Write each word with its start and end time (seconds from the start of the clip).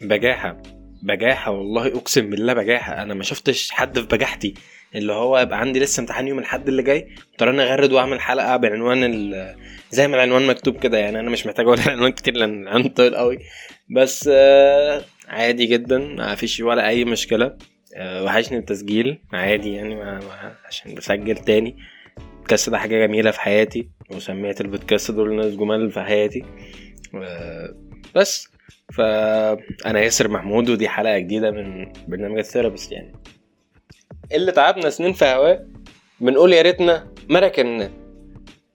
بجاحة. 0.00 0.62
بجاحة 1.02 1.50
والله 1.52 1.86
أقسم 1.86 2.30
بالله 2.30 2.52
بجاحة. 2.52 3.02
أنا 3.02 3.14
ما 3.14 3.22
شفتش 3.22 3.70
حد 3.70 3.98
في 3.98 4.06
بجاحتي. 4.06 4.54
اللي 4.94 5.12
هو 5.12 5.38
يبقى 5.38 5.60
عندي 5.60 5.80
لسه 5.80 6.00
امتحان 6.00 6.28
يوم 6.28 6.38
الأحد 6.38 6.68
اللي 6.68 6.82
جاي 6.82 7.08
اضطر 7.32 7.62
أغرد 7.62 7.92
وأعمل 7.92 8.20
حلقة 8.20 8.56
بعنوان 8.56 9.04
ال- 9.04 9.56
زي 9.90 10.08
ما 10.08 10.16
العنوان 10.16 10.46
مكتوب 10.46 10.76
كده. 10.78 10.98
يعني 10.98 11.20
أنا 11.20 11.30
مش 11.30 11.46
محتاج 11.46 11.66
أقول 11.66 11.78
العنوان 11.86 12.12
كتير 12.12 12.34
لأن 12.36 12.62
العنوان 12.62 12.88
طويل 12.88 13.14
قوي 13.16 13.38
بس 13.96 14.30
آه، 14.32 15.04
عادي 15.28 15.66
جدا. 15.66 15.98
ما 15.98 16.34
فيش 16.34 16.60
ولا 16.60 16.88
أي 16.88 17.04
مشكلة. 17.04 17.56
آه، 17.96 18.24
وحشني 18.24 18.58
التسجيل. 18.58 19.18
عادي 19.32 19.72
يعني 19.72 19.94
عشان 20.66 20.94
بسجل 20.94 21.36
تاني. 21.36 21.76
البودكاست 22.18 22.70
ده 22.70 22.78
حاجة 22.78 23.06
جميلة 23.06 23.30
في 23.30 23.40
حياتي. 23.40 23.88
وسميت 24.10 24.60
البودكاست 24.60 25.10
دول 25.10 25.36
ناس 25.36 25.54
جمال 25.54 25.90
في 25.90 26.00
حياتي. 26.00 26.44
آه، 27.14 27.74
بس. 28.14 28.53
فانا 28.96 30.00
ياسر 30.00 30.28
محمود 30.28 30.70
ودي 30.70 30.88
حلقة 30.88 31.18
جديدة 31.18 31.50
من 31.50 31.92
برنامج 32.08 32.38
ال 32.38 32.43
therapist 32.43 32.92
يعني. 32.92 33.12
اللي 34.32 34.52
تعبنا 34.52 34.90
سنين 34.90 35.12
في 35.12 35.24
هواه 35.24 35.66
بنقول 36.20 36.52
يا 36.52 36.62
ريتنا 36.62 37.12
ما 37.28 37.40
ركناه. 37.40 37.90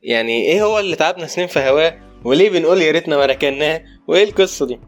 يعني 0.04 0.46
إيه 0.46 0.64
هو 0.64 0.80
اللي 0.80 0.96
تعبنا 0.96 1.26
سنين 1.26 1.48
في 1.48 1.60
هواه 1.60 2.00
وليه 2.24 2.50
بنقول 2.50 2.82
يا 2.82 2.92
ريتنا 2.92 3.18
ما 3.18 3.26
ركناه؟ 3.26 3.84
وإيه 4.08 4.24
القصة 4.24 4.66
دي؟ 4.66 4.80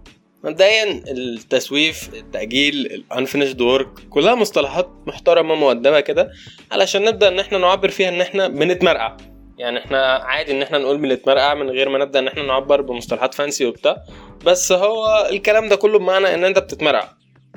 مبدئيا 0.43 1.03
التسويف 1.11 2.09
التأجيل 2.13 2.73
ال 2.85 2.92
unfinished 2.92 3.61
work 3.61 3.87
كلها 4.09 4.35
مصطلحات 4.35 4.89
محترمة 5.07 5.55
مؤدبة 5.55 5.99
كده 5.99 6.31
علشان 6.71 7.03
نبدأ 7.03 7.27
إن 7.27 7.39
إحنا 7.39 7.57
نعبر 7.57 7.89
فيها 7.89 8.09
إن 8.09 8.21
إحنا 8.21 8.47
بنتمرقع. 8.47 9.17
يعني 9.57 9.79
إحنا 9.79 10.05
عادي 10.15 10.51
ان 10.51 10.61
إحنا 10.61 10.77
نقول 10.77 10.97
بنتمرقع 10.97 11.53
من 11.53 11.69
غير 11.69 11.89
ما 11.89 11.97
نبدأ 11.97 12.19
ان 12.19 12.27
إحنا 12.27 12.43
نعبر 12.43 12.81
بمصطلحات 12.81 13.33
فانسي 13.33 13.65
وبتاع. 13.65 13.97
بس 14.45 14.71
هو 14.71 15.27
الكلام 15.31 15.69
ده 15.69 15.75
كله 15.75 15.99
بمعنى 15.99 16.33
ان 16.33 16.43
انت 16.43 16.59
بتتمرقع. 16.59 17.07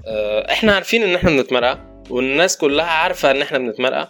آه، 0.07 0.52
إحنا 0.52 0.73
عارفين 0.74 1.02
ان 1.02 1.15
إحنا 1.15 1.30
بنتمرقع 1.30 1.79
والناس 2.10 2.57
كلها 2.57 2.87
عارفة 2.87 3.30
ان 3.30 3.43
إحنا 3.43 3.59
بنتمرقع 3.59 4.09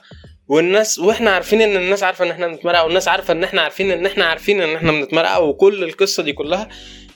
والناس 0.49 0.99
وإحنا 0.99 1.31
عارفين 1.31 1.61
ان 1.63 1.77
الناس 1.77 2.03
عارفة 2.03 2.25
ان 2.25 2.31
إحنا 2.31 2.47
بنتمرقع 2.47 2.83
والناس 2.83 3.09
عارفة 3.09 3.33
ان 3.33 3.45
إحنا 3.45 3.63
عارفين 3.63 3.91
ان 3.91 4.07
إحنا 4.07 4.25
عارفين 4.25 4.63
ان 4.63 4.77
إحنا 4.77 4.93
بنتمرقع 4.93 5.39
وكل 5.39 5.85
القصة 5.85 6.23
دي 6.23 6.33
كلها. 6.33 6.69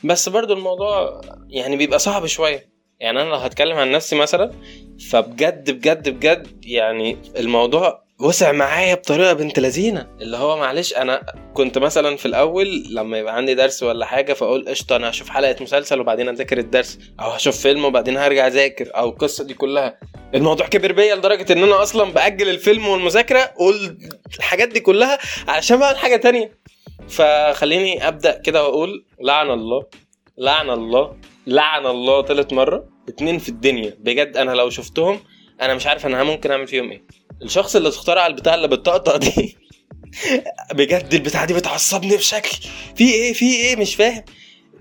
بس 0.05 0.29
برضو 0.29 0.53
الموضوع 0.55 1.20
يعني 1.48 1.77
بيبقى 1.77 1.98
صعب 1.98 2.27
شوية. 2.27 2.69
يعني 3.01 3.23
أنا 3.23 3.29
لو 3.29 3.35
هتكلم 3.35 3.77
عن 3.77 3.91
نفسي 3.91 4.17
مثلا 4.17 4.51
فبجد 5.11 5.70
بجد 5.70 6.09
بجد 6.09 6.64
يعني 6.64 7.19
الموضوع 7.37 8.08
وسع 8.20 8.52
معايا 8.52 8.94
بطريقة 8.94 9.33
بنت 9.33 9.58
لذينة. 9.58 10.06
اللي 10.20 10.36
هو 10.36 10.56
معلش 10.56 10.94
أنا 10.94 11.22
كنت 11.55 11.78
مثلا 11.78 12.16
في 12.16 12.27
الأول 12.27 12.84
لما 12.91 13.19
يبقى 13.19 13.36
عندي 13.36 13.55
درس 13.55 13.83
ولا 13.83 14.06
حاجة 14.06 14.33
فأقول 14.33 14.69
قشطة 14.69 14.97
أنا 14.97 15.11
هشوف 15.11 15.28
حلقة 15.28 15.62
مسلسل 15.62 16.00
وبعدين 16.00 16.28
أذاكر 16.28 16.58
الدرس 16.58 16.98
أو 17.20 17.30
هشوف 17.30 17.56
فيلم 17.61 17.84
وبعدين 17.84 18.16
هرجع 18.16 18.46
أذاكر 18.46 18.91
أو 18.96 19.08
القصة 19.08 19.44
دي 19.44 19.55
كلها. 19.55 19.98
الموضوع 20.34 20.66
كبر 20.66 20.92
بيا 20.92 21.14
لدرجة 21.14 21.52
إن 21.52 21.62
أنا 21.62 21.83
أصلا 21.83 22.12
بأجل 22.12 22.48
الفيلم 22.48 22.89
والمذاكرة 22.89 23.50
والحاجات 23.61 24.69
دي 24.69 24.80
كلها 24.80 25.19
علشان 25.48 25.78
بعمل 25.78 25.98
حاجة 25.98 26.16
تانية. 26.16 26.58
فخليني 27.08 28.08
أبدأ 28.08 28.39
كده 28.39 28.64
وأقول 28.64 29.05
لعن 29.20 29.50
الله 29.50 29.86
لعن 30.39 30.70
الله 30.70 31.16
لعن 31.46 31.86
الله 31.86 32.22
تالت 32.22 32.52
مرة 32.52 32.89
اتنين 33.08 33.39
في 33.39 33.48
الدنيا. 33.48 33.96
بجد 33.98 34.36
أنا 34.36 34.50
لو 34.50 34.70
شفتهم 34.70 35.20
أنا 35.61 35.74
مش 35.74 35.86
عارف 35.86 36.06
أنا 36.06 36.24
ممكن 36.24 36.50
أعمل 36.50 36.66
فيهم 36.66 36.91
إيه. 36.91 37.05
الشخص 37.42 37.77
اللي 37.77 37.89
اخترع 37.89 38.27
البتاع 38.27 38.55
اللي 38.55 38.69
بتطقطق 38.69 39.17
دي. 39.17 39.56
بجد 40.75 41.14
البتاع 41.14 41.45
دي 41.45 41.55
بتعصبني 41.55 42.17
بشكل. 42.17 42.58
في 42.97 43.05
إيه؟ 43.14 43.33
في 43.33 43.45
إيه؟ 43.56 43.77
مش 43.77 43.95
فاهم. 43.95 44.25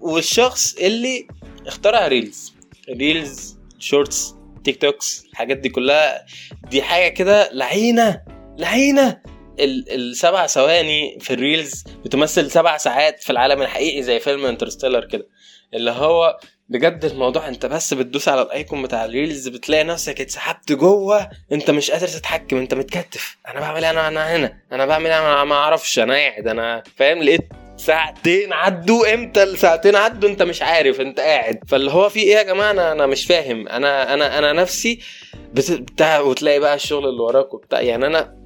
والشخص 0.02 0.76
اللي 0.76 1.28
اخترع 1.68 2.08
reels 2.08 2.54
reels 2.90 3.58
shorts 3.80 4.36
TikToks 4.64 5.26
الحاجات 5.32 5.58
دي 5.58 5.70
كلها. 5.70 6.26
دي 6.70 6.82
حاجة 6.82 7.08
كده 7.08 7.50
لعينة 7.54 8.22
لعينة. 8.58 9.22
السبع 9.60 10.48
ثواني 10.48 11.18
في 11.22 11.34
ال 11.34 11.42
reels 11.42 11.84
بتمثل 12.06 12.52
سبع 12.52 12.78
ساعات 12.78 13.24
في 13.24 13.30
العالم 13.30 13.62
الحقيقي 13.62 14.04
زي 14.04 14.20
فيلم 14.20 14.46
Interstellar 14.46 15.06
كده. 15.06 15.28
اللي 15.74 15.92
هو 15.92 16.38
بجد 16.70 17.06
الموضوع 17.06 17.48
انت 17.48 17.66
بس 17.66 17.94
بتدوس 17.94 18.28
على 18.28 18.42
ال 18.42 18.50
icon 18.50 18.84
بتاع 18.84 19.06
ال 19.06 19.13
reels 19.13 19.48
بتلاقي 19.48 19.84
نفسك 19.84 20.22
اتسحبت 20.22 20.72
جوه 20.72 21.30
انت 21.52 21.72
مش 21.72 21.92
قادر 21.92 22.08
تتحكم 22.08 22.58
انت 22.58 22.74
متكتف. 22.74 23.38
أنا 23.48 23.60
بعمل 23.60 23.84
إيه؟ 23.84 23.92
أنا 23.92 24.08
أنا 24.08 24.36
هنا. 24.36 24.58
أنا 24.72 24.86
بعمل 24.86 25.08
إيه؟ 25.12 25.20
أنا 25.20 25.44
ما 25.44 25.56
أعرفش. 25.56 26.00
أنا 26.00 26.14
قاعد. 26.14 26.48
أنا 26.48 26.84
فاهم؟ 26.96 27.24
لقيت 27.24 27.42
ساعتين 27.78 28.54
عدوا. 28.54 29.14
إمتى 29.14 29.44
الساعتين 29.44 29.96
عدوا؟ 29.96 30.30
انت 30.30 30.44
مش 30.44 30.62
عارف. 30.62 31.02
انت 31.02 31.20
قاعد. 31.20 31.60
فاللي 31.68 31.92
هو 31.92 32.10
في 32.10 32.20
إيه 32.20 32.36
يا 32.36 32.44
جماعة؟ 32.44 32.72
أنا 32.72 32.92
أنا 32.92 33.06
مش 33.06 33.26
فاهم. 33.26 33.68
أنا 33.68 34.14
أنا 34.14 34.38
أنا 34.38 34.54
نفسي 34.54 35.00
بت- 35.54 35.72
بتاع 35.72 36.20
وتلاقي 36.20 36.60
بقى 36.60 36.76
الشغل 36.76 37.06
اللي 37.10 37.22
وراك 37.22 37.54
وبتاع. 37.54 37.82
يعني 37.82 38.06
أنا 38.06 38.37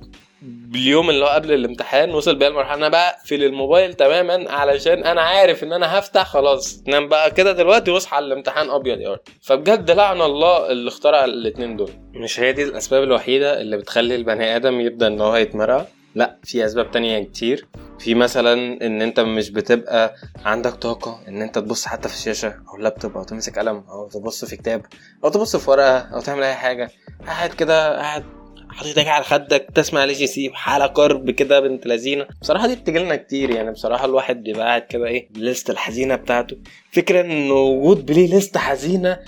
باليوم 0.41 1.09
اللي 1.09 1.25
هو 1.25 1.29
قبل 1.29 1.51
الامتحان 1.51 2.13
وصل 2.13 2.35
بيا 2.35 2.47
المرحلة. 2.47 2.73
ان 2.73 2.83
أنا 2.83 2.89
بقفل 2.89 3.43
الموبايل 3.43 3.93
تماما 3.93 4.51
علشان 4.51 5.03
أنا 5.03 5.21
عارف 5.21 5.63
إن 5.63 5.73
أنا 5.73 5.99
هفتح 5.99 6.25
خلاص 6.27 6.83
نام 6.87 7.07
بقى 7.07 7.31
كده 7.31 7.51
دلوقتي 7.51 7.91
واصحى 7.91 8.15
على 8.15 8.25
الامتحان 8.25 8.69
أبيض 8.69 8.99
يا. 8.99 9.17
فبجد 9.41 9.91
لعن 9.91 10.21
الله 10.21 10.71
اللي 10.71 10.87
اخترع 10.87 11.25
الاتنين 11.25 11.77
دول. 11.77 11.91
مش 12.13 12.39
هي 12.39 12.53
دي 12.53 12.63
الأسباب 12.63 13.03
الوحيدة 13.03 13.61
اللي 13.61 13.77
بتخلي 13.77 14.15
البني 14.15 14.55
آدم 14.55 14.81
يبدأ 14.81 15.07
إن 15.07 15.21
هو 15.21 15.35
يتمرع؟ 15.35 15.85
لأ 16.15 16.37
في 16.43 16.65
أسباب 16.65 16.91
تانية 16.91 17.23
كتير. 17.23 17.67
في 17.99 18.15
مثلا 18.15 18.53
إن 18.85 19.01
أنت 19.01 19.19
مش 19.19 19.49
بتبقى 19.49 20.15
عندك 20.45 20.71
طاقة 20.73 21.19
إن 21.27 21.41
أنت 21.41 21.59
تبص 21.59 21.85
حتى 21.85 22.09
في 22.09 22.15
الشاشة 22.15 22.55
أو 22.69 22.77
اللابتوب 22.77 23.17
أو 23.17 23.23
تمسك 23.23 23.59
قلم 23.59 23.83
أو 23.89 24.09
تبص 24.09 24.45
في 24.45 24.57
كتاب 24.57 24.81
أو 25.23 25.29
تبص 25.29 25.55
في 25.55 25.69
ورقة 25.71 25.97
أو 25.97 26.19
تعمل 26.21 26.43
أي 26.43 26.53
حاجة. 26.53 26.91
قاعد 27.27 27.49
كده 27.49 27.97
قاعد 27.97 28.23
حاطط 28.71 28.87
إيدك 28.87 29.07
على 29.07 29.23
خدك 29.23 29.67
تسمع 29.75 30.05
لي 30.05 30.13
جي 30.13 30.27
سي 30.27 30.51
حالة 30.53 30.87
كرب 30.87 31.31
كده 31.31 31.59
بنت 31.59 31.87
لذينة. 31.87 32.27
بصراحة 32.41 32.67
دي 32.67 32.75
بتجيلنا 32.75 33.15
كتير 33.15 33.49
يعني 33.49 33.71
بصراحة 33.71 34.05
الواحد 34.05 34.43
بيبقى 34.43 34.65
قاعد 34.65 34.81
كده 34.81 35.07
إيه 35.07 35.29
ال 35.35 35.42
list 35.42 35.69
الحزينة 35.69 36.15
بتاعته. 36.15 36.57
فكرة 36.91 37.21
انه 37.21 37.53
وجود 37.53 38.05
playlist 38.05 38.57
حزينة 38.57 39.19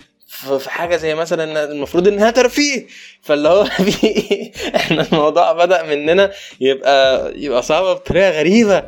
في 0.59 0.69
حاجة 0.69 0.95
زي 0.95 1.15
مثلا 1.15 1.63
المفروض 1.71 2.07
إنها 2.07 2.31
ترفيه. 2.31 2.87
فاللي 3.21 3.49
هو 3.49 3.63
في 3.85 4.51
إحنا 4.75 5.07
الموضوع 5.11 5.51
بدأ 5.53 5.83
مننا 5.83 6.31
يبقى 6.61 7.31
يبقى 7.35 7.61
صعب 7.61 7.83
بطريقة 7.95 8.29
غريبة. 8.39 8.83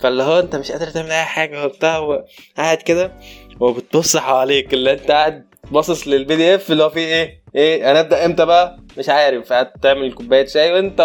فاللي 0.00 0.22
هو 0.22 0.38
أنت 0.38 0.56
مش 0.56 0.72
قادر 0.72 0.90
تعمل 0.90 1.10
أي 1.10 1.24
حاجة 1.24 1.64
وبتاع 1.64 2.22
قاعد 2.56 2.78
كده 2.78 3.12
وبتبص 3.60 4.16
حواليك 4.16 4.74
اللي 4.74 4.92
أنت 4.92 5.10
قاعد 5.10 5.46
باصص 5.70 6.08
لل 6.08 6.36
PDF 6.36 6.72
اللي 6.72 6.82
هو 6.84 6.90
فيه 6.90 7.00
إيه؟ 7.06 7.37
إيه 7.54 7.92
هنبدأ 7.92 8.24
إمتى 8.26 8.44
بقى؟ 8.46 8.78
مش 8.98 9.08
عارف 9.08 9.52
قاعد 9.52 9.70
تعمل 9.82 10.12
كوباية 10.12 10.46
شاي 10.46 10.72
وانت 10.72 11.00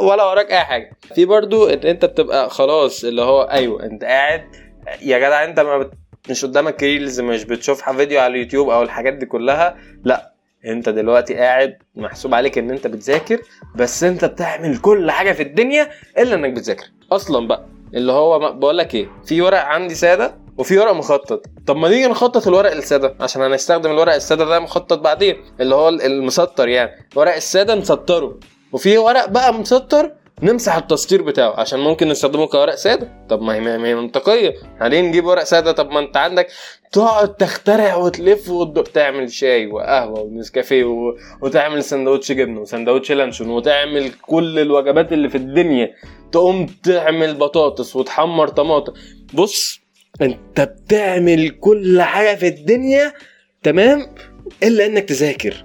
ولا 0.00 0.24
وراك 0.24 0.50
أي 0.50 0.60
حاجة. 0.60 0.90
في 1.14 1.24
برضو 1.24 1.66
إن 1.68 1.78
أنت 1.78 2.04
بتبقى 2.04 2.50
خلاص 2.50 3.04
اللي 3.04 3.22
هو 3.22 3.42
أيوه 3.42 3.82
أنت 3.82 4.04
قاعد 4.04 4.44
يا 5.02 5.18
جدع 5.18 5.44
أنت 5.44 5.60
ما 5.60 5.78
بت... 5.78 5.90
مش 6.30 6.44
قدامك 6.44 6.82
reels 6.82 7.20
مش 7.20 7.44
بتشوف 7.44 7.90
فيديو 7.90 8.20
على 8.20 8.32
اليوتيوب 8.34 8.70
أو 8.70 8.82
الحاجات 8.82 9.12
دي 9.14 9.26
كلها 9.26 9.76
لأ. 10.04 10.30
أنت 10.66 10.88
دلوقتي 10.88 11.34
قاعد 11.34 11.78
محسوب 11.96 12.34
عليك 12.34 12.58
إن 12.58 12.70
أنت 12.70 12.86
بتذاكر 12.86 13.40
بس 13.76 14.04
أنت 14.04 14.24
بتعمل 14.24 14.76
كل 14.78 15.10
حاجة 15.10 15.32
في 15.32 15.42
الدنيا 15.42 15.90
إلا 16.18 16.34
إنك 16.34 16.50
بتذاكر. 16.52 16.84
أصلا 17.12 17.48
بقى 17.48 17.66
اللي 17.94 18.12
هو 18.12 18.38
بقول 18.38 18.78
لك 18.78 18.94
إيه 18.94 19.08
في 19.26 19.42
ورق 19.42 19.58
عندي 19.64 19.94
سادة 19.94 20.34
وفي 20.60 20.78
ورق 20.78 20.92
مخطط. 20.92 21.46
طب 21.66 21.76
ما 21.76 21.88
نيجي 21.88 22.06
نخطط 22.06 22.48
الورق 22.48 22.72
الساده 22.72 23.14
عشان 23.20 23.42
هنستخدم 23.42 23.90
الورق 23.90 24.14
الساده 24.14 24.44
ده 24.44 24.60
مخطط 24.60 24.98
بعدين 24.98 25.36
اللي 25.60 25.74
هو 25.74 25.88
المسطر 25.88 26.68
يعني. 26.68 26.90
ورق 27.16 27.34
الساده 27.34 27.74
نسطره. 27.74 28.38
وفي 28.72 28.98
ورق 28.98 29.28
بقى 29.28 29.54
مسطر 29.54 30.12
نمسح 30.42 30.76
التسطير 30.76 31.22
بتاعه 31.22 31.60
عشان 31.60 31.80
ممكن 31.80 32.08
نستخدمه 32.08 32.46
كورق 32.46 32.74
ساده. 32.74 33.26
طب 33.28 33.42
ما 33.42 33.54
هي 33.54 33.94
منطقية. 33.94 34.54
ليه 34.82 35.00
نجيب 35.00 35.26
ورق 35.26 35.44
ساده. 35.44 35.72
طب 35.72 35.90
ما 35.90 36.00
انت 36.00 36.16
عندك 36.16 36.46
تقعد 36.92 37.34
تخترع 37.34 37.96
وتلف 37.96 38.50
وتدق 38.50 38.82
تعمل 38.82 39.30
شاي 39.32 39.66
وقهوة 39.66 40.20
ونسكافيه 40.20 40.84
و... 40.84 41.14
وتعمل 41.42 41.84
سندوتش 41.84 42.32
جبنة 42.32 42.60
وسندوتش 42.60 43.12
لانشون 43.12 43.50
وتعمل 43.50 44.10
كل 44.12 44.58
الوجبات 44.58 45.12
اللي 45.12 45.28
في 45.28 45.36
الدنيا. 45.36 45.90
تقوم 46.32 46.66
تعمل 46.66 47.34
بطاطس 47.34 47.96
وتحمر 47.96 48.48
طماطم. 48.48 48.92
بص 49.34 49.79
انت 50.22 50.60
بتعمل 50.60 51.48
كل 51.50 52.02
حاجة 52.02 52.36
في 52.36 52.48
الدنيا 52.48 53.12
تمام؟ 53.62 54.06
إلا 54.62 54.86
إنك 54.86 55.04
تذاكر. 55.08 55.64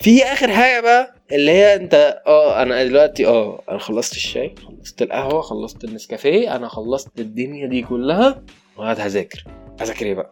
في 0.00 0.24
آخر 0.24 0.50
حاجة 0.50 0.80
بقى 0.80 1.14
اللي 1.32 1.50
هي 1.50 1.74
أنت 1.74 2.22
آه 2.26 2.62
أنا 2.62 2.84
دلوقتي 2.84 3.26
آه 3.26 3.62
أنا 3.68 3.78
خلصت 3.78 4.12
الشاي 4.12 4.54
خلصت 4.66 5.02
القهوة 5.02 5.40
خلصت 5.40 5.84
النسكافيه 5.84 6.56
أنا 6.56 6.68
خلصت 6.68 7.20
الدنيا 7.20 7.66
دي 7.66 7.82
كلها 7.82 8.42
وقاعد 8.76 9.00
هذاكر. 9.00 9.44
اذاكر 9.82 10.06
إيه 10.06 10.14
بقى؟ 10.14 10.30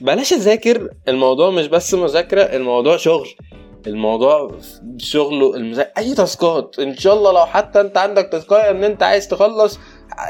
بلاش 0.00 0.32
أذاكر 0.32 0.88
الموضوع 1.08 1.50
مش 1.50 1.66
بس 1.66 1.94
مذاكرة 1.94 2.42
الموضوع 2.42 2.96
شغل. 2.96 3.28
الموضوع 3.86 4.58
شغله 4.98 5.56
المذاكرة 5.56 5.92
أي 5.98 6.14
تاسكات. 6.14 6.76
إن 6.78 6.96
شاء 6.96 7.14
الله 7.14 7.32
لو 7.32 7.46
حتى 7.46 7.80
أنت 7.80 7.98
عندك 7.98 8.28
تاسكاية 8.32 8.70
إن 8.70 8.84
أنت 8.84 9.02
عايز 9.02 9.28
تخلص 9.28 9.78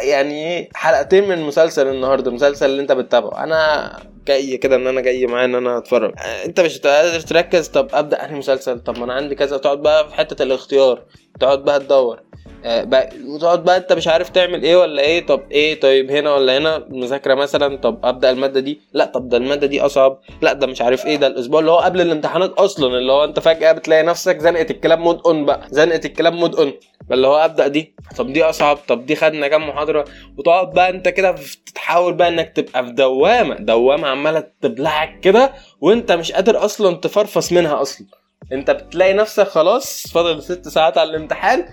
يعني 0.01 0.69
حلقتين 0.75 1.29
من 1.29 1.43
مسلسل 1.43 1.87
النهارده 1.87 2.31
المسلسل 2.31 2.67
اللي 2.67 2.83
انت 2.83 2.93
بتتابعه. 2.93 3.45
أنا 3.45 3.93
كي 4.27 4.57
كده 4.57 4.77
ان 4.77 4.87
أنا 4.87 5.01
جاي 5.01 5.27
معاه 5.27 5.45
ان 5.45 5.55
أنا 5.55 5.79
اتفرج. 5.79 6.15
انت 6.45 6.61
مش 6.61 6.79
قادر 6.79 7.21
تركز 7.21 7.69
طب 7.69 7.89
أبدأ 7.93 8.25
انهي 8.25 8.39
مسلسل؟ 8.39 8.81
طب 8.81 8.99
ما 8.99 9.05
أنا 9.05 9.13
عندي 9.15 9.35
كذا. 9.35 9.57
تقعد 9.57 9.79
بقى 9.83 10.09
في 10.09 10.15
حتة 10.15 10.43
الاختيار. 10.43 11.03
تقعد 11.41 11.65
بقى 11.65 11.81
تدور. 11.81 12.21
آه، 12.65 13.09
وتقعد 13.27 13.65
بقى 13.65 13.77
انت 13.77 13.93
مش 13.93 14.09
عارف 14.09 14.29
تعمل 14.29 14.63
إيه 14.63 14.77
ولا 14.77 15.03
إيه. 15.03 15.27
طب 15.27 15.41
إيه؟ 15.53 15.81
طيب 15.81 16.11
هنا 16.11 16.35
ولا 16.35 16.59
هنا؟ 16.59 16.85
مذاكرة 16.89 17.35
مثلا. 17.35 17.77
طب 17.77 18.01
أبدأ 18.05 18.31
المادة 18.31 18.61
دي. 18.61 18.81
لا 18.93 19.05
طب 19.05 19.29
ده 19.29 19.37
المادة 19.37 19.67
دي 19.67 19.81
أصعب. 19.81 20.21
لا 20.43 20.53
ده 20.53 20.67
مش 20.67 20.83
عارف 20.83 21.07
إيه. 21.07 21.17
ده 21.17 21.27
الأسبوع 21.27 21.61
اللي 21.61 21.71
هو 21.71 21.79
قبل 21.79 22.01
الامتحانات 22.01 22.53
أصلا 22.53 22.99
اللي 22.99 23.13
هو 23.13 23.25
انت 23.25 23.41
فجأة 23.41 23.73
بتلاقي 23.73 24.03
نفسك 24.03 24.39
زنقه 24.39 24.67
الكلام 24.71 25.01
mode 25.01 25.21
on 25.27 25.45
بقى. 25.45 25.61
زنقه 25.71 26.01
الكلام 26.05 26.37
mode 26.37 26.55
on 26.57 26.73
اللي 27.13 27.27
هو 27.27 27.37
أبدأ 27.37 27.67
دي. 27.69 27.95
طب 28.17 28.33
دي 28.33 28.45
أصعب 28.45 28.77
طب 28.77 29.07
دي 29.07 29.17
خدنا 29.17 29.49
كام 29.49 29.69
محاضرة؟ 29.69 30.05
وتقعد 30.39 30.71
بقى 30.73 30.91
أنت 30.91 31.09
كده 31.09 31.35
تحاول 31.75 32.15
بقى 32.15 32.29
إنك 32.29 32.53
تبقى 32.57 32.87
في 32.87 32.93
دوامة 32.93 33.55
دوامة 33.55 34.09
عمالة 34.09 34.51
تبلعك 34.61 35.21
كده 35.21 35.53
وأنت 35.81 36.13
مش 36.13 36.33
قادر 36.33 36.65
أصلا 36.65 36.97
تفرفص 36.97 37.53
منها 37.53 37.83
أصلا. 37.83 38.07
أنت 38.53 38.71
بتلاقي 38.71 39.15
نفسك 39.15 39.49
خلاص 39.49 40.07
فاضل 40.13 40.43
ست 40.43 40.69
ساعات 40.69 40.99
على 40.99 41.11
الامتحان. 41.11 41.69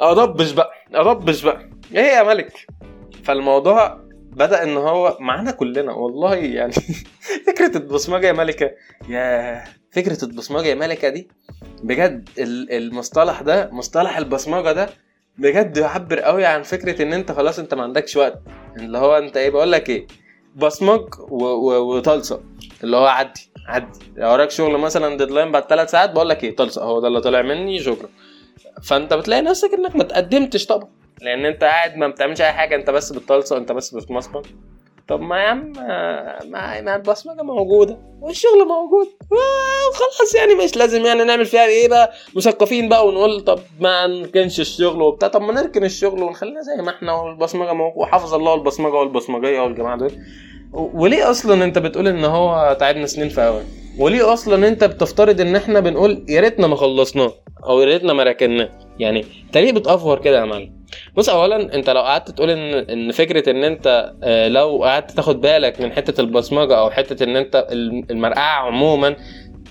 أضبش 0.00 0.50
بقى 0.50 0.70
أضبش 0.94 1.42
بقى. 1.42 1.68
إيه 1.94 2.02
يا 2.02 2.22
ملك؟ 2.22 2.66
فالموضوع 3.24 4.00
بدأ 4.32 4.62
إن 4.62 4.76
هو 4.76 5.16
معانا 5.20 5.50
كلنا 5.50 5.92
والله 5.92 6.34
يعني. 6.34 6.72
فكرة 7.46 7.76
البصمجة 7.76 8.26
يا 8.26 8.32
ملكة 8.32 8.70
يا 9.08 9.64
فكرة 9.92 10.24
البصمجة 10.24 10.66
يا 10.66 10.74
ملكة 10.74 11.08
دي 11.08 11.28
بجد 11.82 12.28
المصطلح 12.38 13.42
ده 13.42 13.70
مصطلح 13.72 14.18
البصمجة 14.18 14.72
ده 14.72 14.88
بجد 15.38 15.76
يعبر 15.76 16.20
قوي 16.20 16.44
عن 16.44 16.62
فكرة 16.62 17.02
إن 17.02 17.12
أنت 17.12 17.32
خلاص 17.32 17.58
أنت 17.58 17.74
ما 17.74 17.82
عندكش 17.82 18.16
وقت. 18.16 18.38
اللي 18.76 18.98
هو 18.98 19.18
أنت 19.18 19.36
إيه 19.36 19.50
بقول 19.50 19.72
لك 19.72 19.88
إيه 19.90 20.06
بصمج 20.56 21.08
وطلصه 21.30 22.40
اللي 22.84 22.96
هو 22.96 23.06
عدي 23.06 23.50
عدي. 23.66 23.98
وراك 24.18 24.50
شغل 24.50 24.78
مثلا 24.78 25.16
ديدلاين 25.16 25.52
بعد 25.52 25.62
ثلاث 25.64 25.90
ساعات 25.90 26.10
بقول 26.10 26.28
لك 26.28 26.44
إيه 26.44 26.56
طلصه 26.56 26.82
هو 26.84 27.00
ده 27.00 27.08
اللي 27.08 27.20
طلع 27.20 27.42
مني 27.42 27.78
شكرا. 27.78 28.08
فأنت 28.82 29.14
بتلاقي 29.14 29.42
نفسك 29.42 29.70
إنك 29.74 29.96
ما 29.96 30.04
تقدمتش 30.04 30.66
طبعا. 30.66 30.88
لأن 31.22 31.44
أنت 31.44 31.64
قاعد 31.64 31.96
ما 31.96 32.08
بتعملش 32.08 32.40
أي 32.40 32.52
حاجة 32.52 32.76
أنت 32.76 32.90
بس 32.90 33.12
بتطلصق 33.12 33.56
أنت 33.56 33.72
بس 33.72 33.94
بتمصمص 33.94 34.42
طب 35.10 35.20
ما 35.20 35.36
يا 35.36 35.48
عم 35.48 35.72
ما, 36.50 36.80
ما 36.80 36.96
البصمجة 36.96 37.42
موجودة. 37.42 37.98
والشغل 38.20 38.58
موجود. 38.68 39.06
وخلاص 39.30 40.34
يعني 40.34 40.54
مش 40.54 40.76
لازم 40.76 41.04
يعني 41.04 41.24
نعمل 41.24 41.46
فيها 41.46 41.66
إيه 41.66 41.88
بقى؟ 41.88 42.12
مثقفين 42.36 42.88
بقى 42.88 43.06
ونقول 43.08 43.40
طب 43.40 43.58
ما 43.80 44.06
نركنش 44.06 44.60
الشغل 44.60 45.02
وبتاع. 45.02 45.28
طب 45.28 45.42
ما 45.42 45.52
نركن 45.52 45.84
الشغل 45.84 46.22
ونخلينا 46.22 46.60
زي 46.62 46.82
ما 46.82 46.90
إحنا 46.90 47.12
والبصمجة 47.12 47.72
موجود 47.72 47.96
وحافظ 48.02 48.34
الله 48.34 48.54
البصمجه 48.54 48.94
والبصمجية 48.94 49.60
والجماعة 49.60 49.96
دول. 49.98 50.12
وليه 50.72 51.30
أصلا 51.30 51.64
أنت 51.64 51.78
بتقول 51.78 52.08
إن 52.08 52.24
هو 52.24 52.76
تعبنا 52.80 53.06
سنين 53.06 53.28
في 53.28 53.40
اوان 53.40 53.64
وليه 53.98 54.32
أصلا 54.32 54.68
أنت 54.68 54.84
بتفترض 54.84 55.40
إن 55.40 55.56
إحنا 55.56 55.80
بنقول 55.80 56.24
يا 56.28 56.40
ريتنا 56.40 56.66
ما 56.66 56.76
خلصناه 56.76 57.32
أو 57.64 57.80
يا 57.80 57.86
ريتنا 57.86 58.12
ما 58.12 58.22
ركناه؟ 58.22 58.68
يعني 58.98 59.24
انت 59.46 59.58
ليه 59.58 59.72
بتأفور 59.72 60.18
كده 60.18 60.40
يا 60.40 60.44
معلم. 60.44 60.79
بص 61.16 61.28
اولا 61.28 61.74
أنت 61.74 61.90
لو 61.90 62.00
قعدت 62.00 62.30
تقول 62.30 62.50
ان 62.50 62.74
إن 62.90 63.12
فكرة 63.12 63.50
إن 63.50 63.64
أنت 63.64 64.12
آه، 64.22 64.48
لو 64.48 64.84
قعدت 64.84 65.10
تاخد 65.10 65.40
بالك 65.40 65.80
من 65.80 65.92
حتة 65.92 66.20
البصمجة 66.20 66.78
أو 66.78 66.90
حتة 66.90 67.24
إن 67.24 67.36
أنت 67.36 67.66
المرقعة 68.10 68.66
عموما 68.66 69.16